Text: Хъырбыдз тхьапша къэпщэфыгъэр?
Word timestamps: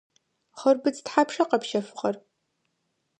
Хъырбыдз 0.59 0.99
тхьапша 1.05 1.43
къэпщэфыгъэр? 1.49 2.15